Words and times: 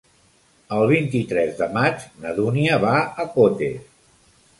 El 0.77 0.85
vint-i-tres 0.91 1.51
de 1.59 1.67
maig 1.75 2.07
na 2.23 2.31
Dúnia 2.39 2.79
va 2.85 2.95
a 3.25 3.27
Cotes. 3.37 3.85